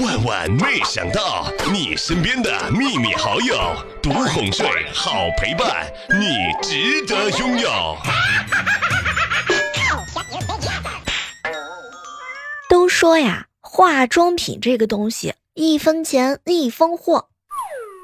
[0.00, 3.54] 万万没想到，你身边的秘密好友，
[4.02, 5.86] 独哄睡，好陪伴，
[6.18, 7.68] 你值得拥有。
[12.70, 17.28] 都说呀，化妆品这个东西，一分钱一分货。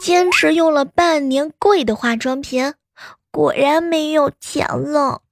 [0.02, 2.74] 坚持用了半年贵的化妆品，
[3.30, 5.22] 果然没有钱了。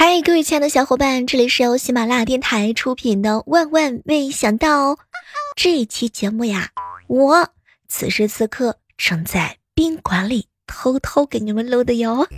[0.00, 4.92] 嗨，各位亲爱的小伙伴，这里是由喜马拉雅电台出品的《万万没想到》
[5.56, 6.70] 这一期节目呀，
[7.08, 7.48] 我
[7.88, 12.28] 此时此刻正在宾馆里偷偷给你们录的哟。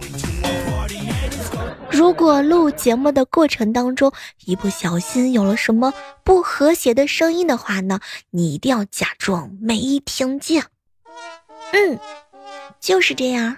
[1.91, 4.11] 如果录节目的过程当中
[4.47, 5.93] 一不小心有了什么
[6.25, 10.65] 不和谐的声音的话呢，你一定要假装没听见。
[11.75, 11.99] 嗯，
[12.81, 13.55] 就是这样。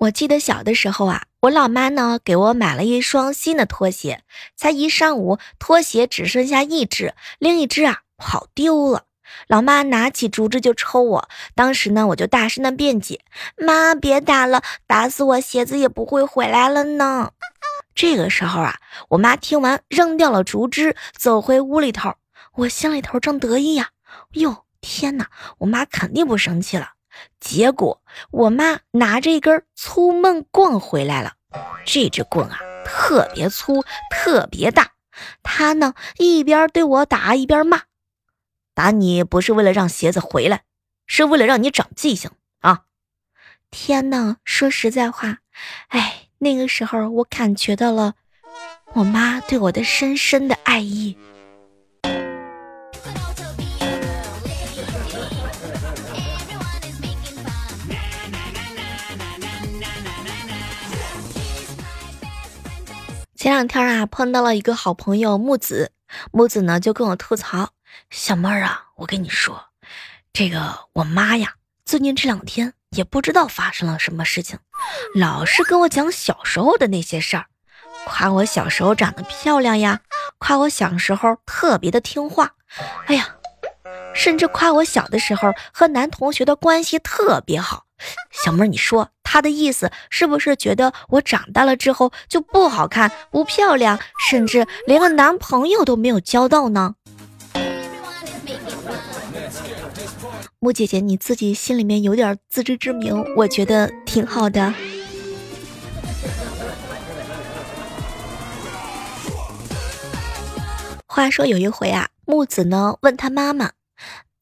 [0.00, 4.22] 我记得小的时候啊，我老妈呢给我买了一双新的拖鞋，
[4.56, 9.04] 才一上午，拖鞋只剩下一只，另一只啊跑丢了。
[9.46, 13.20] 老妈拿起竹子就抽我，当时呢我就大声的辩解
[13.62, 17.32] ：“妈，别打了，打死我鞋子也不会回来了呢。”
[17.94, 18.78] 这个时候啊，
[19.10, 22.14] 我妈听完扔掉了竹枝，走回屋里头。
[22.54, 23.90] 我心里头正得意呀，
[24.32, 25.28] 哟天哪，
[25.58, 26.92] 我妈肯定不生气了。
[27.38, 31.34] 结果我妈拿着一根粗闷棍回来了，
[31.84, 34.92] 这支棍啊特别粗，特别大。
[35.42, 37.82] 她呢一边对我打一边骂
[38.74, 40.62] ：“打你不是为了让鞋子回来，
[41.06, 42.30] 是为了让你长记性
[42.60, 42.84] 啊！”
[43.70, 45.38] 天哪，说实在话，
[45.88, 48.14] 哎，那个时候我感觉到了
[48.94, 51.16] 我妈对我的深深的爱意。
[63.40, 65.92] 前两天啊，碰到了一个好朋友木子，
[66.30, 67.70] 木子呢就跟我吐槽
[68.12, 69.68] ：“小妹儿啊，我跟你说，
[70.30, 71.54] 这个我妈呀，
[71.86, 74.58] 最近这两天也不知道发生了什么事情，
[75.14, 77.46] 老是跟我讲小时候的那些事儿，
[78.04, 80.00] 夸我小时候长得漂亮呀，
[80.36, 82.52] 夸我小时候特别的听话，
[83.06, 83.36] 哎呀，
[84.14, 87.86] 甚至夸我小的时候和男同学的关系特别好。”
[88.30, 96.94] 小妹儿，你说他的意思是不是觉得我长大了之后就不好看、不漂亮，甚至连个男朋友都没有交到呢？
[100.58, 104.74] 木姐姐，你自己心里面有点自知之明，我觉得挺好的。
[111.06, 113.70] 话说有一回啊，木子呢问他妈妈：“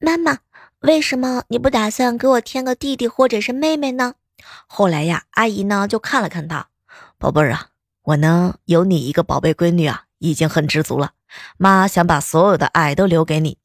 [0.00, 0.38] 妈妈。”
[0.80, 4.14] 为什么你不打算给我添个弟弟或者是妹妹呢？
[4.66, 6.68] 后来呀，阿姨呢就看了看他，
[7.18, 7.66] 宝贝儿啊，
[8.02, 11.12] 我呢有你一个宝贝闺女啊，已经很知足了。
[11.56, 13.58] 妈想把所有的爱都留给你。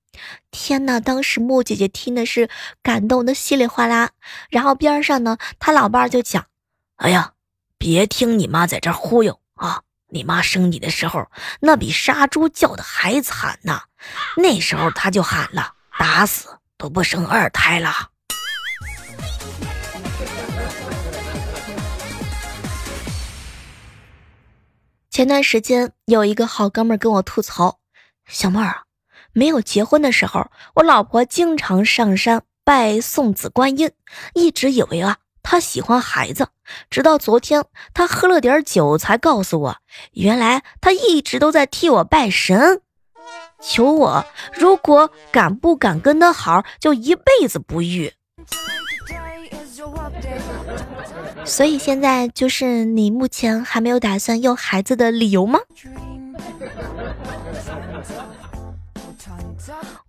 [0.52, 1.00] 天哪！
[1.00, 2.50] 当时木姐姐听的是
[2.82, 4.12] 感动的稀里哗啦。
[4.50, 6.46] 然后边上呢，他老伴就讲
[6.98, 7.34] ：“哎呀，
[7.78, 9.82] 别听你妈在这忽悠啊！
[10.10, 11.28] 你妈生你的时候，
[11.60, 13.82] 那比杀猪叫的还惨呢。
[14.38, 18.10] 那时候她就喊了，打死。”都不生二胎了。
[25.10, 27.78] 前段时间有一个好哥们跟我吐槽
[28.28, 28.84] ：“小妹儿啊，
[29.32, 33.92] 没有结婚的时候，我老婆经常上山拜送子观音，
[34.34, 36.48] 一直以为啊她喜欢孩子，
[36.90, 37.64] 直到昨天
[37.94, 39.78] 她喝了点酒才告诉我，
[40.14, 42.82] 原来她一直都在替我拜神。”
[43.66, 48.14] 求我，如果敢不敢跟他好，就一辈子不育。
[51.46, 55.60] 所以现在就是你目前还没有打算要孩子的理由吗？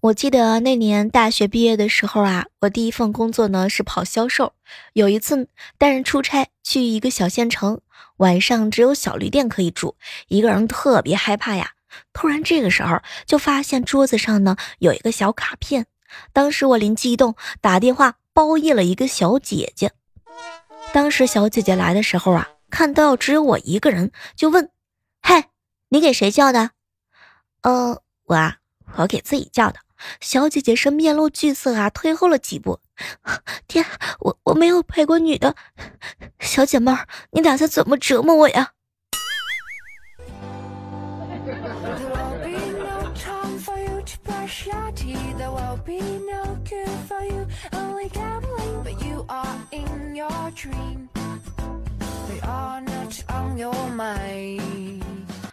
[0.01, 4.53] 我记得那年大学毕业的时候啊，我第一份工作呢是跑销售。
[4.93, 5.49] 有一次
[5.79, 7.81] 带人出差去一个小县城，
[8.19, 9.97] 晚上只有小旅店可以住，
[10.29, 11.74] 一个人特别害怕呀。
[12.13, 15.87] 突然，这个时候就发现桌子上呢有一个小卡片。
[16.33, 19.93] 当时我灵机一动，打电话包夜了一个小姐姐。
[20.93, 24.71] 当时小姐姐来的时候啊，看到只有我一个人，就问
[25.23, 25.47] ：“嘿，
[25.89, 26.71] 你给谁叫的
[27.63, 28.59] ？”“呃，我啊，
[28.97, 29.81] 我给自己叫的。”
[30.21, 32.79] 小姐姐是面露惧色啊，退后了几步。
[33.67, 33.85] 天，
[34.21, 35.57] 我我没有陪过女的，
[36.41, 38.73] 小姐妹儿，你打算怎么折磨我呀？
[50.15, 51.09] Your dream
[52.29, 55.03] the honor on your mind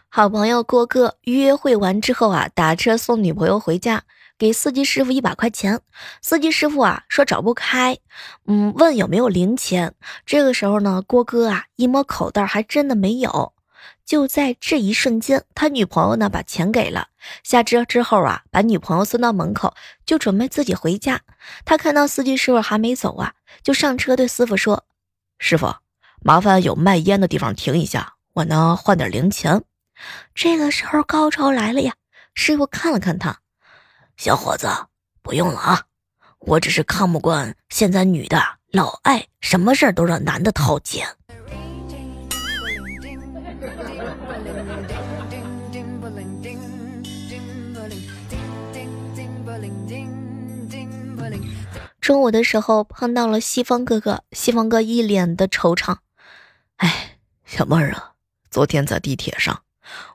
[0.10, 4.04] 好朋友郭哥约会完之后啊，打车送女朋友回家，
[4.38, 5.80] 给司机师傅一百块钱。
[6.22, 7.98] 司机师傅啊说找不开，
[8.46, 9.94] 嗯，问有没有零钱。
[10.26, 13.54] 这个时候呢，郭哥啊一摸口袋，还真的没有。
[14.06, 17.08] 就在这一瞬间，他女朋友呢把钱给了。
[17.44, 19.74] 下车之后啊，把女朋友送到门口，
[20.06, 21.22] 就准备自己回家。
[21.66, 23.34] 他看到司机师傅还没走啊，
[23.64, 24.86] 就上车对师傅说
[25.40, 25.76] ：“师傅，
[26.22, 29.64] 麻烦有卖烟的地方停一下，我呢换点零钱。”
[30.34, 31.94] 这个时候高潮来了呀！
[32.34, 33.40] 师傅看了看他，
[34.18, 34.68] 小伙子，
[35.22, 35.84] 不用了啊，
[36.40, 41.08] 我只是看不惯现在女的老爱什么事儿都让男的掏钱。
[52.12, 55.96] 中午的时候碰到了西方哥哥，西方哥一脸的惆怅，
[56.76, 58.12] 哎，小妹儿啊，
[58.50, 59.64] 昨天在地铁上。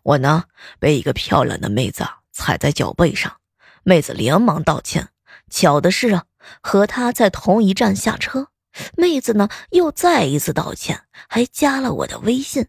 [0.02, 0.44] 我呢，
[0.78, 3.38] 被一个漂亮的妹子踩在脚背上，
[3.82, 5.08] 妹子连忙道歉。
[5.48, 6.24] 巧的是啊，
[6.60, 8.48] 和她在同一站下车，
[8.94, 12.66] 妹子呢又再一次道歉，还加了我的微信。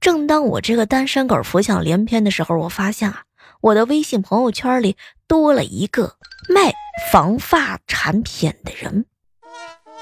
[0.00, 3.24] 正当我这个单身狗浮想联翩的时候，我发现啊，
[3.62, 4.96] 我的微信朋友圈里
[5.26, 6.14] 多了一个
[6.48, 6.72] 卖
[7.08, 9.06] 防发产品的人。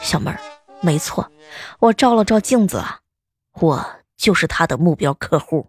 [0.00, 0.38] 小妹儿，
[0.80, 1.30] 没错，
[1.78, 2.98] 我照了照镜子啊，
[3.60, 3.86] 我
[4.16, 5.68] 就是他的目标客户。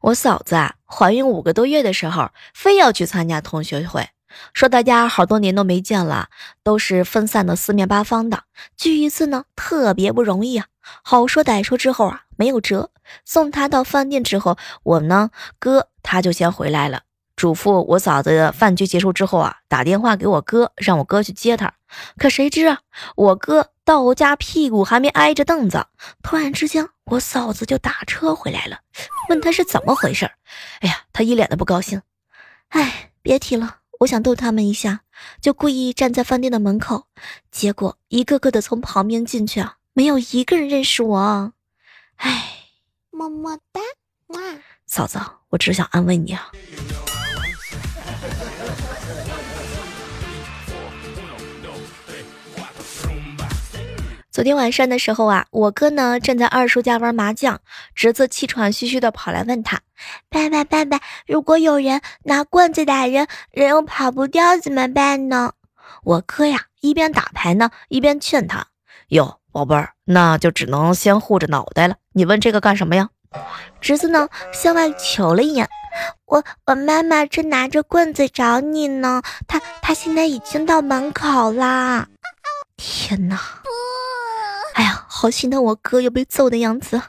[0.00, 4.08] 我嫂子啊，怀孕五个多月的时候，非要去参加同学会，
[4.52, 6.28] 说大家好多年都没见了，
[6.62, 8.44] 都是分散的四面八方的，
[8.76, 10.66] 聚一次呢特别不容易啊。
[11.02, 12.90] 好说歹说之后啊，没有辙，
[13.24, 17.02] 送他到饭店之后，我呢哥他就先回来了，
[17.34, 21.74] 嘱咐我嫂子饭局结束之后啊，打电话给我哥，让我哥去接她。
[22.18, 22.80] 可谁知啊，
[23.14, 25.86] 我哥到家屁股还没挨着凳子，
[26.22, 28.80] 突然之间我嫂子就打车回来了。
[29.28, 30.30] 问他是怎么回事
[30.80, 32.02] 哎呀，他一脸的不高兴。
[32.70, 35.02] 哎，别提了，我想逗他们一下，
[35.40, 37.06] 就故意站在饭店的门口，
[37.50, 41.54] 结果一个个的从旁边进去啊，没有一个人认识我。
[42.16, 42.52] 哎，
[43.10, 43.80] 么么哒，
[44.26, 44.40] 哇，
[44.84, 46.52] 嫂子，我只想安慰你啊。
[54.30, 57.62] 昨天晚上的时候啊，我哥呢正在二叔家玩麻将，
[57.94, 59.80] 侄子气喘吁吁的跑来问他
[60.28, 65.54] ：“爸爸，爸爸，如果有人拿棍子打人，人又跑不掉怎么办呢？”
[66.04, 68.66] 我哥呀一边打牌呢，一边劝他
[69.08, 71.96] ：“哟，宝贝儿，那就只能先护着脑袋了。
[72.12, 73.08] 你问这个干什么呀？”
[73.80, 75.66] 侄子呢向外瞅了一眼
[76.26, 82.06] ：“我我妈妈正拿着棍子找你呢，她她现在已经到门口啦。”
[82.76, 83.40] 天哪！
[84.74, 87.00] 哎呀，好心疼我哥又被揍的样子。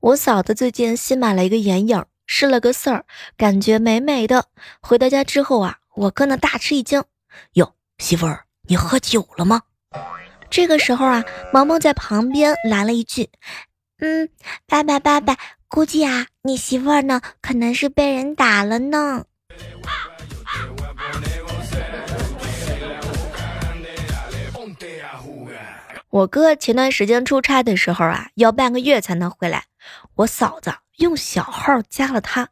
[0.00, 3.04] 我嫂子最近新买了一个眼影，试了个色儿，
[3.36, 4.46] 感觉美美的。
[4.80, 7.02] 回到家之后啊，我哥呢大吃一惊
[7.54, 9.62] ：“哟，媳妇儿，你喝酒了吗？”
[10.50, 13.30] 这个时候啊，萌萌在旁边来了一句
[13.98, 14.28] ：“嗯，
[14.66, 15.36] 爸爸爸爸，
[15.68, 19.24] 估计啊，你媳妇儿呢可能是被人打了呢。”
[26.10, 29.64] 我哥前段时间出差的时候啊，要半个月才能回来。
[30.14, 32.48] 我嫂子用小号加了他，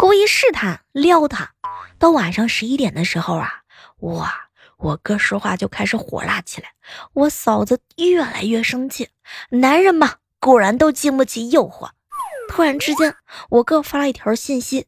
[0.00, 1.52] 故意试探撩他。
[1.98, 3.62] 到晚上十一点的时候啊，
[3.98, 4.34] 哇，
[4.78, 6.72] 我哥说话就开始火辣起来。
[7.12, 9.10] 我嫂子越来越生气。
[9.50, 11.90] 男人嘛，果然都经不起诱惑。
[12.48, 13.14] 突然之间，
[13.48, 14.86] 我哥发了一条信息：“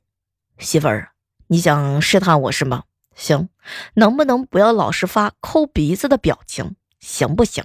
[0.59, 1.13] 媳妇儿，
[1.47, 2.85] 你想试探我是吗？
[3.15, 3.49] 行，
[3.95, 7.65] 能不能不要老是发抠鼻子的表情，行不行？”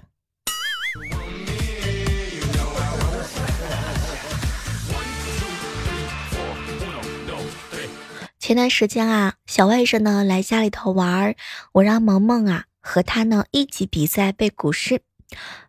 [8.52, 11.36] 前段时间啊，小外甥呢来家里头玩儿，
[11.72, 15.00] 我让萌萌啊和他呢一起比赛背古诗。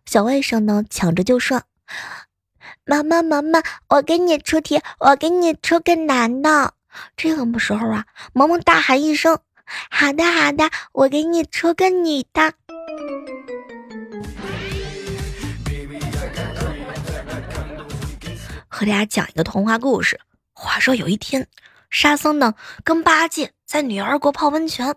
[0.05, 1.63] 小外甥呢抢着就说
[2.85, 6.73] ：“妈妈，妈妈，我给你出题，我给你出个难的。”
[7.15, 9.39] 这个时候啊，萌萌大喊一声
[9.89, 12.51] ：“好的，好的，我给你出个女的。”
[18.67, 20.19] 和大家讲一个童话故事。
[20.51, 21.47] 话说有一天。
[21.93, 24.95] 沙僧呢跟八戒在女儿国泡温泉，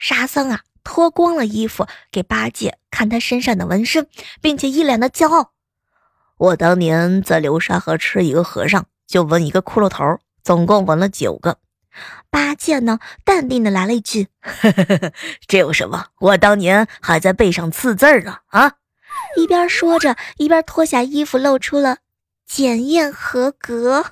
[0.00, 4.08] 沙僧啊脱光了衣服给八戒看他身上的纹身，
[4.40, 5.52] 并且一脸的骄傲。
[6.38, 11.58] 我当年在流沙河吃一个和尚，就纹一个骷髅头，总共纹了九个。
[12.28, 14.26] 八戒呢，淡定的来了一句
[15.46, 16.06] ：“这有什么？
[16.18, 18.72] 我当年还在背上刺字呢。”啊！
[19.36, 21.98] 一边说着，一边脱下衣服，露出了
[22.44, 24.04] 检验合格。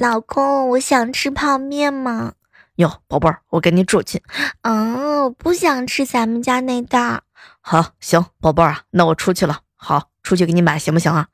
[0.00, 2.32] 老公，我想吃泡面吗？
[2.76, 4.22] 哟，宝贝儿，我给你煮去。
[4.62, 7.20] 嗯，我不想吃咱们家那袋。
[7.60, 9.60] 好，行，宝贝儿啊，那我出去了。
[9.76, 11.26] 好，出去给你买，行不行啊？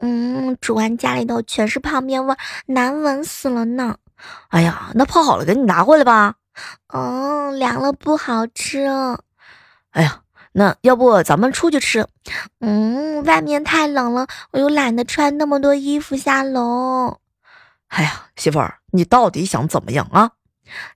[0.00, 2.34] 嗯，煮完家里头全是泡面味，
[2.66, 3.94] 难闻死了呢。
[4.48, 6.34] 哎呀，那泡好了给你拿回来吧。
[6.88, 8.84] 哦，凉了不好吃。
[9.92, 12.04] 哎呀，那要不咱们出去吃？
[12.58, 17.18] 嗯，外面太冷了，我又懒得穿那么多衣服下楼。
[17.92, 20.30] 哎呀，媳妇儿，你到底想怎么样啊？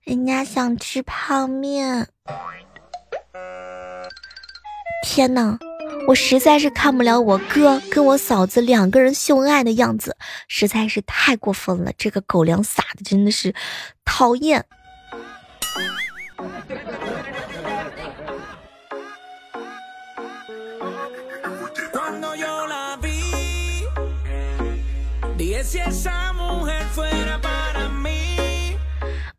[0.05, 2.09] 人家想吃泡面。
[5.03, 5.59] 天哪，
[6.09, 10.17] 我实在是看不了我哥跟我嫂子两个人秀恩爱的样子，
[10.49, 11.93] 实在是太过分了。
[11.99, 13.55] 这个狗粮撒的真的是
[14.03, 14.65] 讨厌。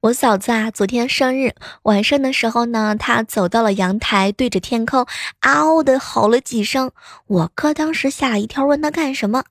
[0.02, 5.06] 我嫂子啊，昨天生日晚上的时候呢，她走到了阳台，对着天空
[5.42, 6.92] 嗷的吼了几声。
[7.26, 9.44] 我哥当时吓了一跳，问他干什么。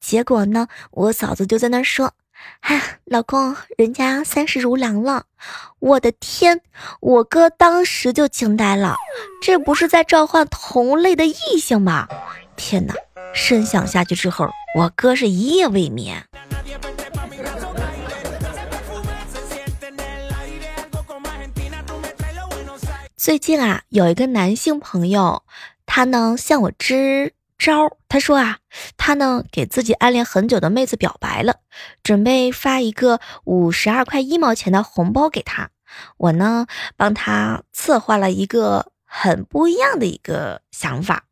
[0.00, 2.12] 结果呢，我嫂子就在那说
[2.60, 5.24] ：“哎，老公，人家三十如狼了。”
[5.78, 6.60] 我的天！
[7.00, 8.96] 我哥当时就惊呆了，
[9.40, 12.06] 这不是在召唤同类的异性吗？
[12.56, 12.94] 天哪！
[13.32, 16.22] 深想下去之后，我哥是一夜未眠。
[23.22, 25.44] 最近啊，有一个男性朋友，
[25.86, 27.96] 他呢向我支招。
[28.08, 28.58] 他说啊，
[28.96, 31.60] 他呢给自己暗恋很久的妹子表白了，
[32.02, 35.70] 准备发一个五十二块一毛钱的红包给她。
[36.16, 41.26] 我呢帮他策划了一个很不一样的一个想法，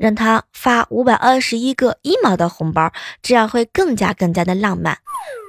[0.00, 2.90] 让他发五百二十一个一毛的红包，
[3.20, 4.96] 这样会更加更加的浪漫。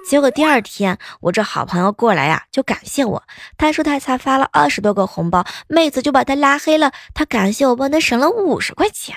[0.10, 3.24] 结果第二天，我这好朋友过来呀，就感谢我。
[3.58, 6.92] 他说他才发了二十多个红包，妹子就把他拉黑了。
[7.14, 9.16] 他感谢我帮他省了五十块钱。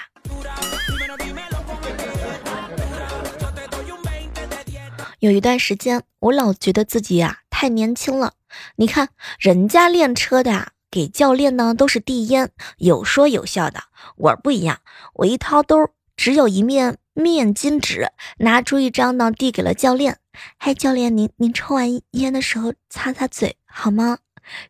[5.18, 8.34] 有一段时间，我老觉得自己呀太年轻了。
[8.76, 9.08] 你看
[9.40, 13.80] 人家练车的啊，给教练呢都是递烟，有说有笑的。
[14.16, 14.78] 我不一样，
[15.14, 20.18] 我一掏兜，只有一面面巾纸，拿出一张呢，递给了教练。
[20.56, 24.18] 嗨，教练，您您抽完烟的时候擦擦嘴好吗？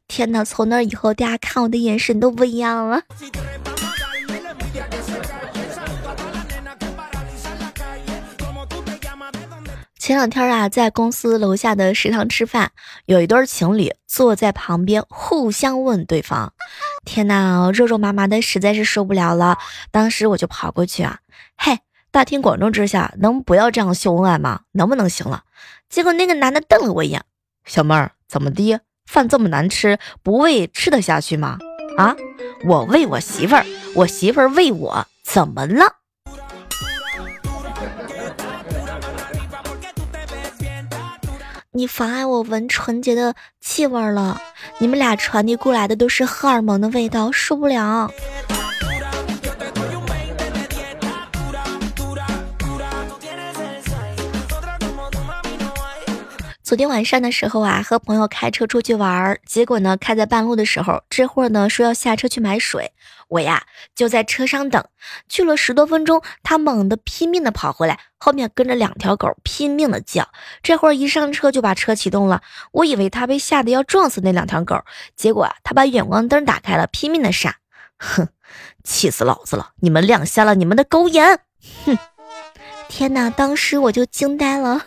[0.08, 3.02] 天哪，从那以后大家看我的眼神都不一样了。
[10.04, 12.72] 前两天啊，在公司楼下的食堂吃饭，
[13.06, 16.52] 有一对情侣坐在旁边，互相问对方。
[17.06, 19.56] 天哪，肉肉麻麻的，实在是受不了了。
[19.90, 21.20] 当时我就跑过去啊，
[21.56, 21.78] 嘿。
[22.10, 24.60] 大庭广众之下，能不要这样秀恩爱吗？
[24.72, 25.44] 能不能行了？
[25.88, 27.24] 结果那个男的瞪了我一眼，
[27.64, 28.78] 小妹儿，怎么的？
[29.06, 31.56] 饭这么难吃，不喂吃得下去吗？
[31.96, 32.14] 啊，
[32.66, 35.94] 我喂我媳妇儿，我媳妇儿喂我，怎么了？
[41.76, 44.40] 你妨碍我闻纯洁的气味了。
[44.78, 48.08] 你们俩传递过来的都是荷尔蒙的味道，受不了。
[56.62, 62.92] 昨天晚上的时候啊，和朋友开车出去玩，结果呢，开在半路的时候，这会儿呢说要下车去买水，
[63.28, 63.64] 我呀
[63.94, 64.84] 就在车上等，
[65.28, 70.28] 去了十多分钟，他猛地拼命的跑回来，后面跟着两条狗拼命的叫，
[70.62, 74.82] 这会儿一上车就把车启动了，我以为他被吓得要撞死那两条狗，
[75.16, 77.56] 结果，他把远光灯打开了，拼命的闪，
[77.98, 78.28] 哼，
[78.82, 79.70] 气死老子了！
[79.80, 81.40] 你们亮瞎了你们的狗眼！
[81.84, 81.98] 哼，
[82.88, 84.86] 天哪，当时我就惊呆了。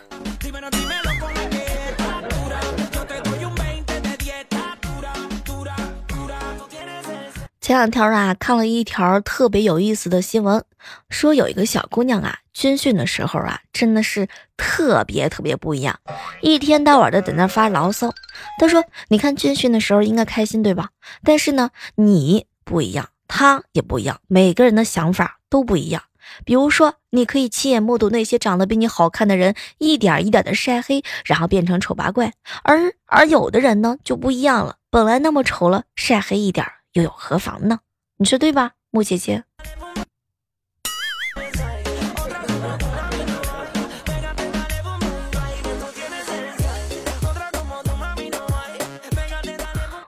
[7.68, 10.64] 前两天啊，看了一条特别有意思的新闻，
[11.10, 16.00] 说有一个小姑娘啊，军训的时候啊，真的是特别特别不一样，
[16.40, 18.10] 一天到晚的在那发牢骚。
[18.58, 20.88] 她说：“你看军训的时候应该开心对吧？
[21.22, 26.04] 但是呢，你不一样，他也不一样，每个人的想法都不一样。
[26.46, 32.30] 比如说，你可以亲眼目睹那些长得比你好看的人一点一点的晒黑，然后变成丑八怪；
[32.62, 36.64] 而而有的人呢就不一样了，本来那么丑了，晒黑一点
[36.98, 37.78] 又有何妨呢？
[38.16, 39.44] 你说对吧，木姐姐？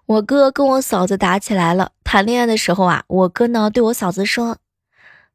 [0.06, 1.92] 我哥跟我嫂子打起来了。
[2.02, 4.58] 谈恋爱的时候啊，我哥呢对我嫂子说：“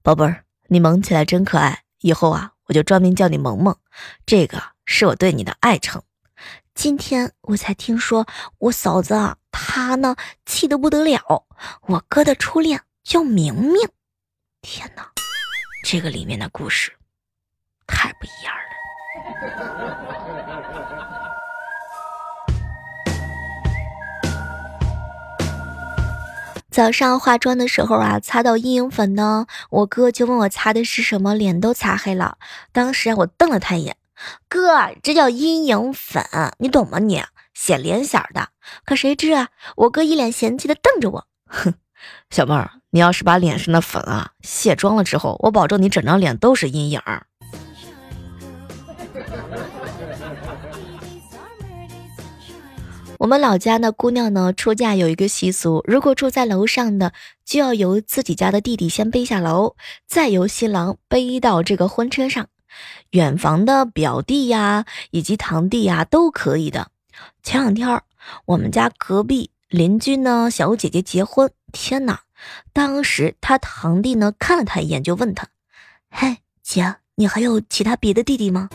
[0.04, 3.78] 宝贝儿，你萌起来真可爱，以后啊我就专门叫你萌萌，
[4.26, 6.04] 这个是我对你的爱称。”
[6.76, 9.38] 今天我才听说我嫂子啊，
[9.76, 10.16] 他呢
[10.46, 11.44] 气得不得了。
[11.82, 13.76] 我哥的初恋叫明明，
[14.62, 15.06] 天哪，
[15.84, 16.94] 这个里面的故事
[17.86, 18.62] 太不一样了。
[26.72, 32.38] 早上化妆的时候啊，擦到阴影粉呢，我哥就问我擦的是什么，脸都擦黑了。
[32.72, 33.98] 当时啊，我瞪了他一眼，
[34.48, 36.26] 哥，这叫阴影粉，
[36.60, 37.00] 你懂吗？
[37.00, 37.22] 你
[37.56, 38.50] 显脸小的。
[38.86, 41.74] 可谁知啊，我哥一脸嫌弃的瞪着我， 哼，
[42.30, 47.02] 小妹儿，你要是把脸上的粉啊卸妆了之后，我保证你整张脸都是阴影。
[53.18, 57.14] 我们老家的姑娘呢，出嫁有一个习俗，如果住在楼上的，
[57.46, 62.48] 就要由自己家的弟弟先背下楼，再由新郎背到这个婚车上。
[63.12, 66.90] 远房的表弟呀，以及堂弟呀，都可以的。
[67.44, 68.02] 前两天
[68.46, 72.22] 我们家隔壁邻居呢，小姐姐结婚，天哪！
[72.74, 75.48] 当时他堂弟呢，看了他一眼，就问他
[76.12, 78.70] ：“嘿，姐，你还有其他别的弟弟吗？”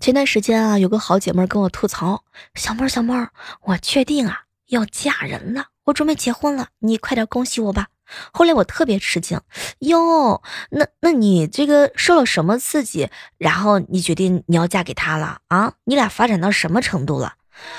[0.00, 2.24] 前段时间啊，有个好姐妹跟我吐槽
[2.56, 3.30] ：“小妹儿，小妹儿，
[3.62, 7.88] 我确定啊要嫁人了，我准备结婚了，你快点恭喜我吧。”
[8.32, 9.40] 后来我特别吃惊，
[9.80, 13.08] 哟，那那你这个受了什么刺激，
[13.38, 15.72] 然后你决定你要嫁给他了啊？
[15.84, 17.34] 你俩发展到什么程度了？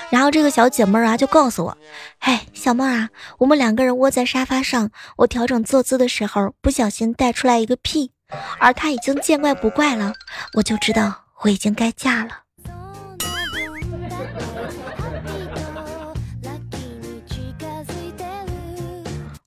[0.10, 1.78] 然后这个小姐妹儿啊就告诉我
[2.20, 8.12] ：“嘿，小妹儿啊，我们两个人窝在沙发上，我调整坐姿的时候不小心带出来一个屁，
[8.60, 10.14] 而他已经见怪不怪了，
[10.54, 12.41] 我就知道。”我已经该嫁了。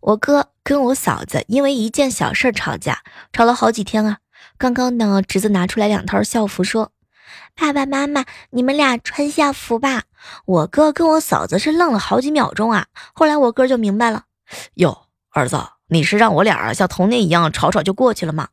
[0.04, 4.18] 我哥跟我嫂子因为一件小事吵架，吵了好几天啊。
[4.58, 6.92] 刚刚呢，侄子拿出来两套校服，说
[7.56, 10.02] ：“爸爸妈妈，你们俩穿校服吧。”
[10.44, 12.88] 我哥跟我嫂子是愣了好几秒钟啊。
[13.14, 14.24] 后来我哥就明白了
[14.76, 18.48] ：“哟，儿子，你是让我俩像童年一样吵吵就过去了吗？”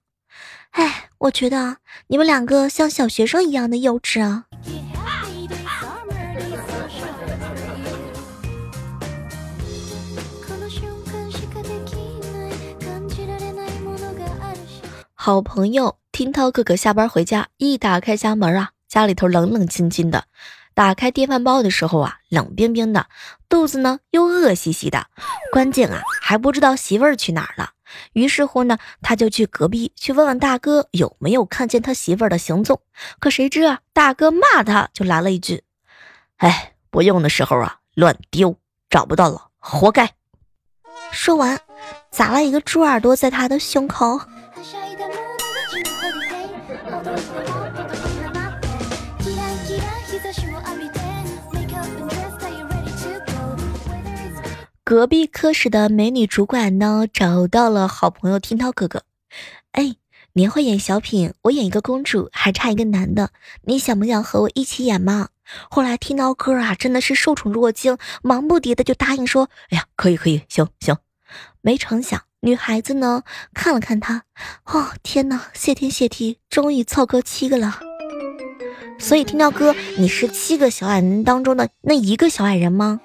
[0.72, 4.46] 哎，我觉得你们两个像小学生一样的幼稚啊！
[15.24, 20.26] 好朋友听涛哥哥下班回家，一打开家门啊，家里头冷冷清清的。
[20.74, 23.06] 打开电饭煲的时候啊，冷冰冰的，
[23.48, 25.06] 肚子呢又饿兮兮的，
[25.54, 27.74] 关键啊还不知道媳妇儿去哪儿了。
[28.14, 32.82] 于是乎呢，他就去隔壁去问问大哥有没有看见他媳妇儿的行踪。
[33.20, 35.62] 可谁知啊，大哥骂他就来了一句
[36.38, 38.58] ：“哎，不用的时候啊乱丢，
[38.90, 40.16] 找不到了活该。”
[41.14, 41.62] 说完，
[42.10, 44.20] 砸了一个猪耳朵在他的胸口。
[54.92, 59.04] 隔壁科室的美女主管呢，找到了好朋友听涛哥哥。
[59.72, 59.96] 哎，
[60.34, 63.30] 年会演小品，我演一个公主，还差一个男的，
[63.64, 65.30] 你想不想和我一起演嘛？
[65.70, 70.98] 后来听涛哥啊，真的是受宠若惊，忙不迭的就答应说：“哎呀，可以可以，行行。”
[71.64, 73.24] 没成想，女孩子呢
[73.54, 74.24] 看了看他，
[74.66, 77.80] 哦天哪，谢天谢地，终于凑够七个了。
[79.00, 83.00] 所以听涛哥，你是七个小矮人当中的那一个小矮人吗？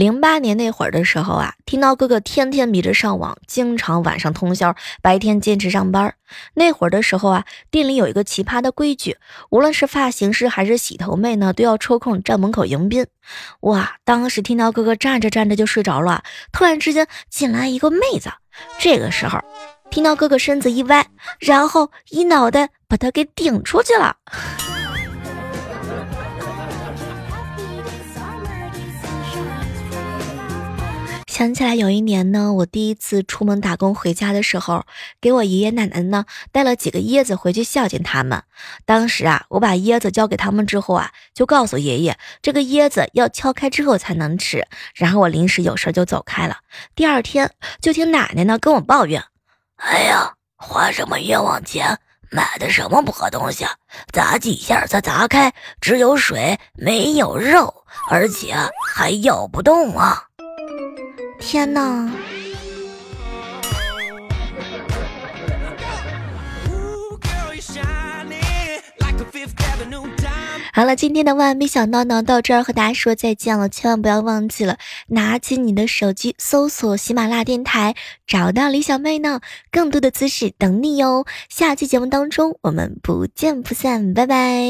[0.00, 6.14] 零八年那会儿的时候啊，听到哥哥天天迷着上网，经常晚上通宵，白天坚持上班。
[6.54, 9.18] 那会儿的时候啊，店里有一个奇葩的规矩，
[9.50, 13.06] 无论是发型师还是洗头妹呢，都要抽空站门口迎宾。
[13.60, 18.32] 哇，当时听到哥哥站着站着就睡着了，突然之间进来一个妹子，
[18.78, 19.38] 这个时候
[19.90, 21.06] 听到哥哥身子一歪，
[21.38, 24.16] 然后一脑袋把他给顶出去了。
[31.40, 34.84] 想起来有一年呢，我第一次出门打工回家的时候，
[35.22, 38.42] 给我爷爷奶奶呢带了几个椰子回去孝敬他们。
[38.84, 44.66] 当时啊，我把椰子交给他们之后啊，就告诉爷爷，这个椰子要敲开之后才能吃。
[44.94, 46.58] 然后我临时有事就走开了。
[46.94, 47.50] 第二天
[47.80, 49.24] 就听奶奶呢跟我抱怨
[49.80, 51.98] ：“哎呀，花什么冤枉钱，
[52.30, 53.64] 买的什么破东西，
[54.12, 58.54] 砸几下才砸开，只有水没有肉，而且
[58.94, 60.24] 还咬不动啊！”
[61.40, 62.08] 天哪！
[70.72, 73.68] 好了，今天的万没想到呢，到这儿和大家说再见了。
[73.68, 77.94] 千万不要忘记了，拿起你的手机搜索喜马拉雅电台，
[78.26, 81.26] 找到李小妹呢，更多的姿势等你哟。
[81.48, 84.64] 下期节目当中，我们不见不散，拜拜。